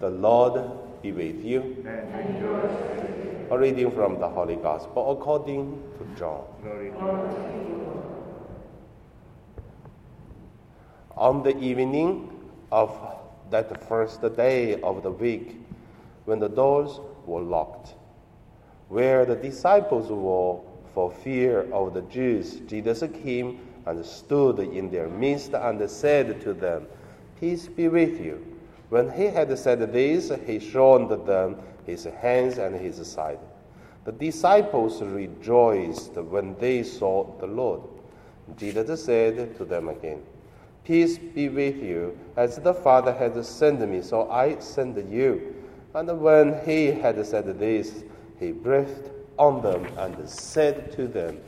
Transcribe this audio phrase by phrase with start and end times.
[0.00, 0.60] The Lord
[1.02, 1.84] be with you.
[3.50, 6.44] A reading from the Holy Gospel according to John.
[6.62, 6.90] Glory
[11.16, 12.30] On the evening
[12.72, 12.90] of
[13.50, 15.60] that first day of the week,
[16.24, 17.94] when the doors were locked,
[18.88, 20.60] where the disciples were
[20.92, 26.52] for fear of the Jews, Jesus came and stood in their midst and said to
[26.52, 26.86] them,
[27.38, 28.53] Peace be with you.
[28.94, 33.40] When he had said this, he showed them his hands and his side.
[34.04, 37.80] The disciples rejoiced when they saw the Lord.
[38.56, 40.22] Jesus said to them again,
[40.84, 42.16] Peace be with you.
[42.36, 45.56] As the Father has sent me, so I send you.
[45.92, 48.04] And when he had said this,
[48.38, 51.40] he breathed on them and said to them,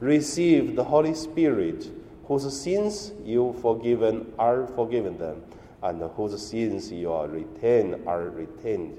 [0.00, 1.86] Receive the Holy Spirit,
[2.24, 5.42] whose sins you forgiven are forgiven them,
[5.84, 8.98] and whose sins you are retained are retained.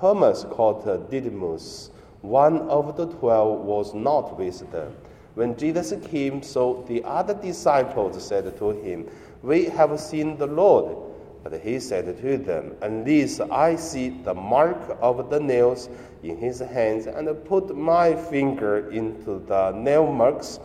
[0.00, 1.90] Thomas, called Didymus,
[2.22, 4.96] one of the twelve, was not with them.
[5.34, 9.08] When Jesus came, so the other disciples said to him,
[9.42, 10.96] We have seen the Lord.
[11.42, 15.90] But he said to them, Unless I see the mark of the nails
[16.22, 20.60] in his hands, and put my finger into the nail marks,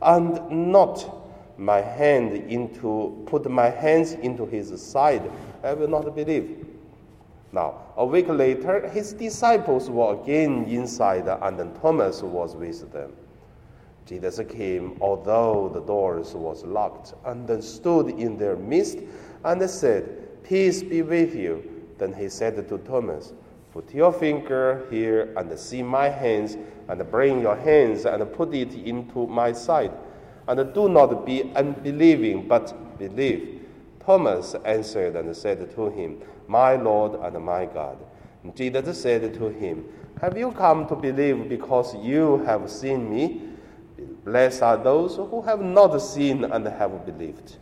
[0.00, 1.17] and not
[1.58, 5.30] my hand into put my hands into his side,
[5.62, 6.66] I will not believe.
[7.52, 13.12] Now, a week later, his disciples were again inside, and Thomas was with them.
[14.06, 18.98] Jesus came, although the doors was locked, and then stood in their midst
[19.44, 21.84] and said, Peace be with you.
[21.98, 23.32] Then he said to Thomas,
[23.72, 26.56] Put your finger here and see my hands,
[26.88, 29.92] and bring your hands and put it into my side.
[30.48, 33.66] And do not be unbelieving, but believe.
[34.04, 37.98] Thomas answered and said to him, My Lord and my God.
[38.54, 39.84] Jesus said to him,
[40.20, 43.42] Have you come to believe because you have seen me?
[44.24, 47.56] Blessed are those who have not seen and have believed.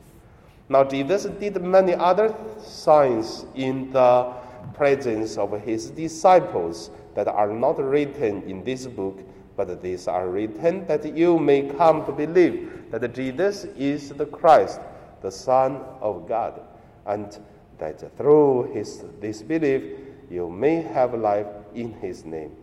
[0.69, 4.33] Now, Jesus did many other signs in the
[4.75, 9.21] presence of his disciples that are not written in this book,
[9.57, 14.81] but these are written that you may come to believe that Jesus is the Christ,
[15.23, 16.61] the Son of God,
[17.07, 17.39] and
[17.79, 19.83] that through his, this belief
[20.31, 22.55] you may have life in his name.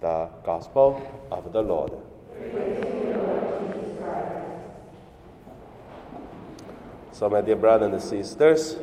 [0.00, 1.00] The Gospel
[1.30, 1.92] of the Lord.
[7.12, 8.76] So, my dear brothers and sisters,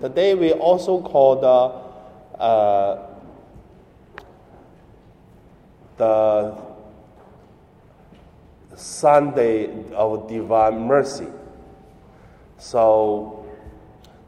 [0.00, 3.06] today we also call the, uh,
[5.96, 6.67] the
[8.78, 11.26] Sunday of Divine Mercy.
[12.58, 13.44] So,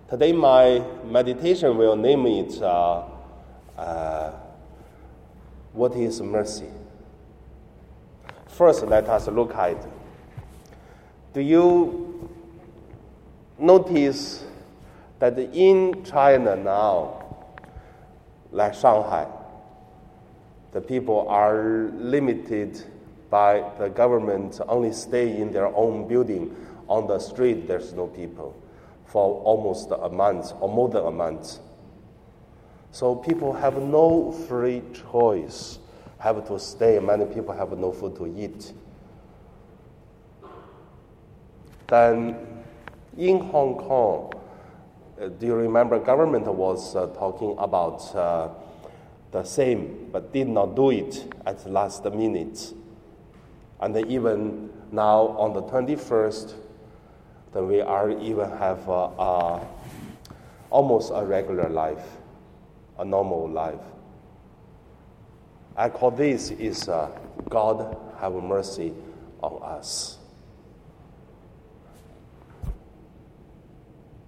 [0.09, 3.05] today my meditation will name it uh,
[3.78, 4.33] uh,
[5.72, 6.66] What is Mercy?
[8.49, 9.87] First, let us look at it.
[11.32, 12.28] do you
[13.56, 14.44] notice
[15.21, 17.25] that in China now,
[18.50, 19.28] like Shanghai,
[20.72, 22.82] the people are limited
[23.31, 26.55] by the government only stay in their own building.
[26.89, 28.61] On the street, there's no people
[29.07, 31.59] for almost a month or more than a month.
[32.93, 34.83] So people have no free
[35.13, 35.79] choice,
[36.19, 36.99] have to stay.
[36.99, 38.73] Many people have no food to eat.
[41.87, 42.37] Then
[43.17, 44.33] in Hong Kong,
[45.21, 48.49] uh, do you remember government was uh, talking about uh,
[49.31, 52.75] the same, but did not do it at the last minute.
[53.81, 56.55] And even now on the 21st,
[57.53, 58.89] then we are even have
[60.71, 62.05] almost a regular life,
[62.99, 63.81] a normal life.
[65.77, 67.11] I call this is uh,
[67.49, 68.93] God have mercy
[69.43, 70.19] on us.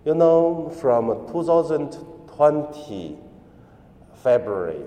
[0.05, 3.19] You know, from 2020
[4.23, 4.83] February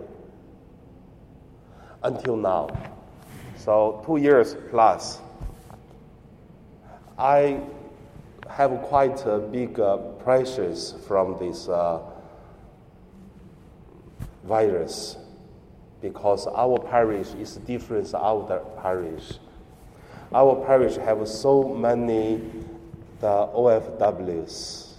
[2.03, 2.94] until now,
[3.65, 5.19] so two years plus,
[7.17, 7.61] I
[8.47, 11.99] have quite a big uh, pressures from this uh,
[14.43, 15.17] virus
[15.99, 19.39] because our parish is different other parish.
[20.31, 22.41] Our parish have so many
[23.19, 24.91] the OFWs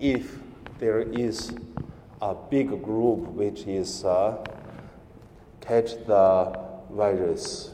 [0.00, 0.38] if
[0.78, 1.52] there is
[2.22, 4.42] a big group which is uh,
[5.60, 7.72] catch the virus,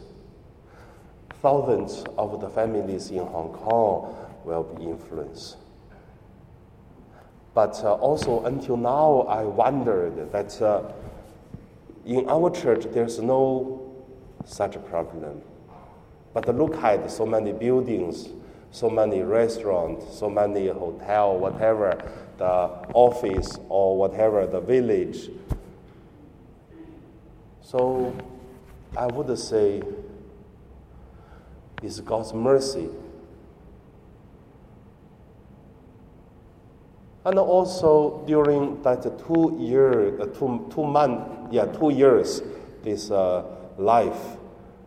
[1.43, 4.15] thousands of the families in Hong Kong
[4.45, 5.57] will be influenced.
[7.55, 10.93] But uh, also, until now, I wondered that uh,
[12.07, 13.93] in our church there's no
[14.45, 15.43] such problem.
[16.33, 18.29] But look at so many buildings,
[18.71, 22.01] so many restaurants, so many hotel, whatever
[22.39, 22.47] the
[22.95, 25.31] office or whatever the village.
[27.63, 28.15] So
[28.97, 29.83] I would say
[31.83, 32.89] it's God's mercy.
[37.25, 42.43] And also during that two year, uh, two, two month, yeah, two years,
[42.83, 43.45] this uh,
[43.77, 44.37] life,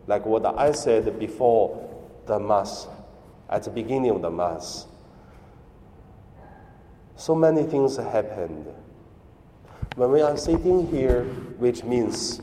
[0.06, 1.90] like what I said before
[2.26, 2.88] the mass,
[3.48, 4.86] at the beginning of the mass.
[7.16, 8.66] So many things happened.
[9.94, 11.22] When we are sitting here,
[11.58, 12.40] which means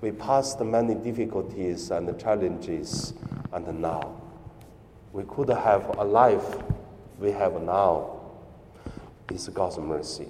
[0.00, 3.12] we passed many difficulties and challenges,
[3.52, 4.20] and now
[5.12, 6.56] we could have a life
[7.18, 8.20] we have now.
[9.28, 10.28] It's God's mercy.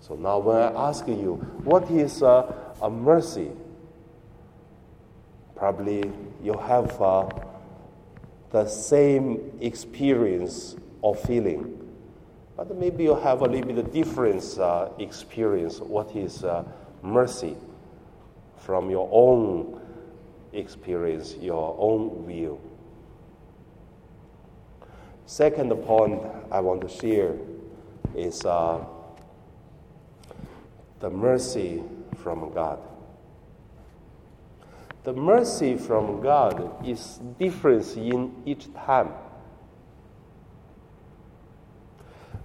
[0.00, 3.50] So now, when I ask you, what is a, a mercy?
[5.54, 6.10] Probably
[6.42, 7.28] you have uh,
[8.50, 11.78] the same experience or feeling,
[12.56, 15.78] but maybe you have a little bit different uh, experience.
[15.78, 16.64] What is uh,
[17.02, 17.56] mercy
[18.58, 19.80] from your own
[20.52, 22.60] experience, your own view?
[25.26, 27.36] Second point I want to share
[28.14, 28.84] is uh,
[31.00, 31.82] the mercy
[32.22, 32.78] from God.
[35.04, 39.08] The mercy from God is different in each time.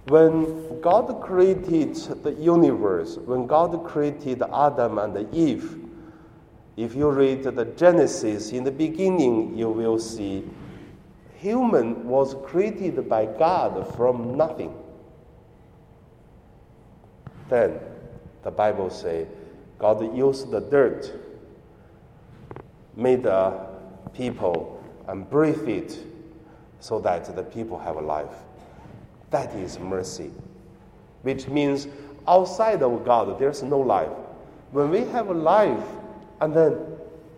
[0.08, 5.84] When God created the universe, when God created Adam and Eve,
[6.78, 10.48] if you read the Genesis, in the beginning you will see
[11.34, 14.74] human was created by God from nothing.
[17.50, 17.78] Then
[18.42, 19.26] the Bible say
[19.78, 21.12] God used the dirt,
[22.96, 23.60] made the
[24.14, 25.98] people and breathed it
[26.80, 28.47] so that the people have a life.
[29.30, 30.30] That is mercy,
[31.22, 31.88] which means
[32.26, 34.10] outside of God there's no life.
[34.72, 35.84] When we have a life,
[36.40, 36.76] and then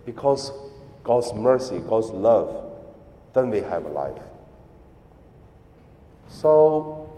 [0.04, 0.52] because
[1.04, 2.72] God's mercy, God's love,
[3.32, 4.22] then we have a life.
[6.28, 7.08] So,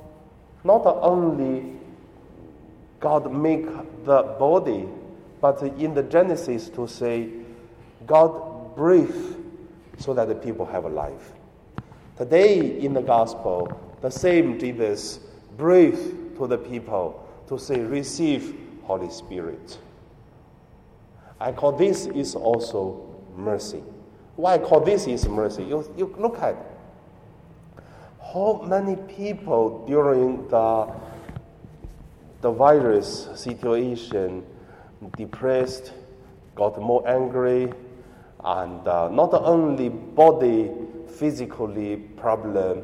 [0.65, 1.73] not only
[3.01, 3.67] God make
[4.05, 4.89] the body,
[5.41, 7.29] but in the Genesis to say,
[8.07, 9.37] God breathe
[9.99, 11.33] so that the people have a life.
[12.17, 13.69] Today in the gospel,
[14.03, 15.21] the same Jesus
[15.57, 19.79] breathe to the people to say, receive Holy Spirit.
[21.41, 23.83] I call this is also mercy.
[24.37, 25.65] Why I call this is mercy?
[25.65, 26.57] You, you look at
[28.33, 30.93] how many people during the,
[32.41, 34.45] the virus situation
[35.17, 35.93] depressed,
[36.55, 37.73] got more angry,
[38.45, 40.71] and uh, not only body
[41.09, 42.83] physically problem,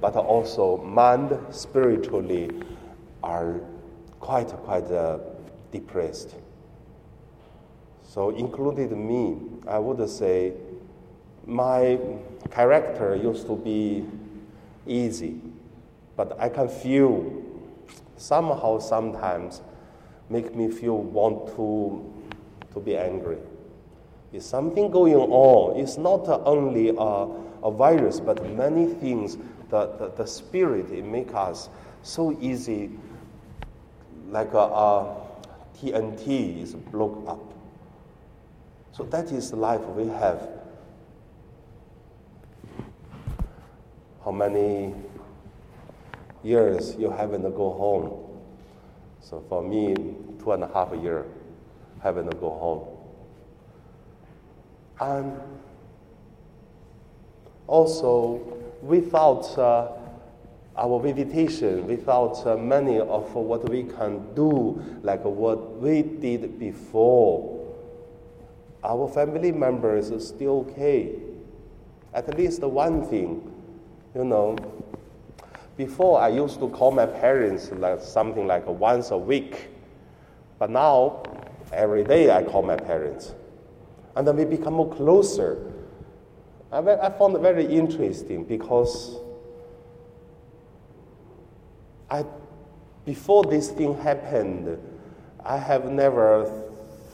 [0.00, 2.50] but also mind spiritually
[3.22, 3.60] are
[4.20, 5.18] quite quite uh,
[5.72, 6.34] depressed.
[8.02, 9.36] So included me,
[9.68, 10.52] I would say
[11.46, 11.98] my
[12.50, 14.04] character used to be
[14.86, 15.40] easy,
[16.16, 17.42] but I can feel
[18.16, 19.62] somehow sometimes
[20.28, 22.04] make me feel want to
[22.72, 23.38] to be angry.
[24.32, 25.76] Is something going on.
[25.76, 27.26] It's not only a,
[27.66, 29.36] a virus, but many things.
[29.70, 31.68] The, the, the spirit it make us
[32.02, 32.90] so easy,
[34.28, 35.16] like a, a
[35.78, 37.40] TNT is blown up.
[38.92, 40.48] So that is the life we have
[44.24, 44.94] how many
[46.42, 48.40] years you haven't go home.
[49.20, 49.94] So for me,
[50.38, 51.26] two and a half year,
[52.02, 52.86] haven't go home.
[55.00, 55.40] And
[57.70, 58.40] also,
[58.82, 59.92] without uh,
[60.76, 67.56] our meditation, without uh, many of what we can do, like what we did before,
[68.82, 71.12] our family members are still okay.
[72.12, 73.50] At least one thing
[74.14, 74.56] you know,
[75.76, 79.68] before I used to call my parents like something like once a week,
[80.58, 81.22] but now
[81.72, 83.32] every day I call my parents,
[84.16, 85.69] and then we become closer.
[86.72, 89.16] I, I found it very interesting because
[92.10, 92.24] I,
[93.04, 94.78] before this thing happened,
[95.44, 96.44] I have never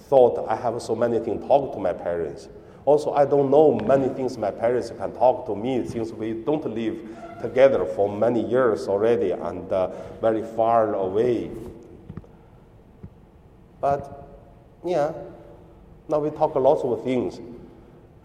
[0.09, 2.49] thought I have so many things to talk to my parents.
[2.85, 6.65] Also, I don't know many things my parents can talk to me since we don't
[6.73, 6.97] live
[7.41, 11.51] together for many years already and uh, very far away.
[13.81, 14.29] But
[14.85, 15.13] yeah,
[16.09, 17.41] now we talk a lots of things.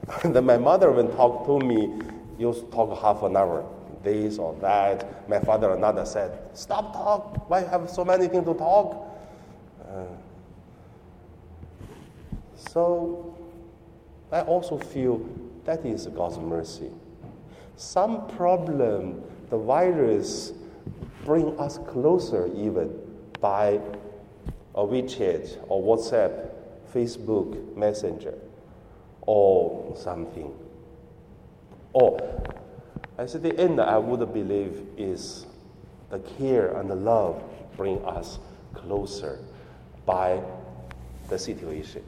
[0.23, 2.01] Then my mother, when talk to me,
[2.37, 3.65] used to talk half an hour,
[4.03, 5.29] this or that.
[5.29, 7.49] My father another said, "Stop talk.
[7.49, 9.07] Why have so many things to talk?"
[9.87, 10.05] Uh,
[12.55, 13.35] so
[14.31, 15.21] I also feel
[15.65, 16.89] that is God's mercy.
[17.75, 20.53] Some problem, the virus
[21.25, 22.91] bring us closer even
[23.39, 23.79] by
[24.75, 26.49] a WeChat or WhatsApp,
[26.93, 28.35] Facebook Messenger,
[29.21, 30.53] or something.
[31.93, 32.19] Or
[33.17, 35.45] at the end, I would believe is
[36.09, 37.43] the care and the love
[37.77, 38.39] bring us
[38.73, 39.39] closer
[40.05, 40.41] by
[41.29, 42.03] the situation.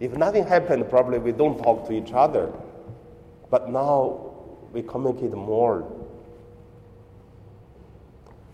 [0.00, 2.52] If nothing happened, probably we don't talk to each other.
[3.50, 4.32] But now
[4.72, 5.90] we communicate more.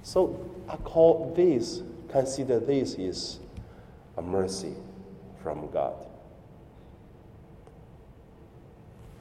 [0.03, 3.41] So I call this, consider this is
[4.17, 4.75] a mercy
[5.43, 5.95] from God.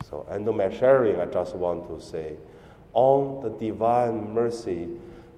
[0.09, 2.35] So, and my sharing, I just want to say,
[2.93, 4.87] on the Divine Mercy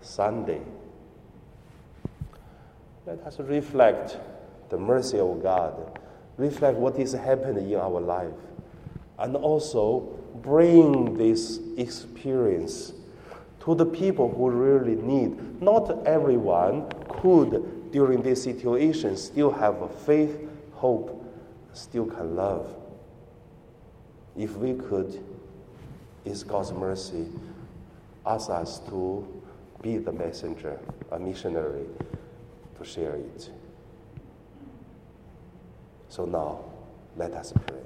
[0.02, 0.62] Sunday,
[3.06, 4.18] let us reflect
[4.70, 6.00] the mercy of God,
[6.38, 8.32] reflect what is happening in our life,
[9.20, 12.94] and also bring this experience
[13.66, 15.62] to the people who really need.
[15.62, 21.22] Not everyone could, during this situation, still have a faith, hope,
[21.74, 22.81] still can love.
[24.38, 25.24] If we could,
[26.26, 27.28] it's God's mercy,
[28.26, 29.28] ask us to
[29.82, 30.80] be the messenger,
[31.12, 31.86] a missionary,
[32.78, 33.50] to share it.
[36.10, 36.60] So now,
[37.16, 37.80] let us pray.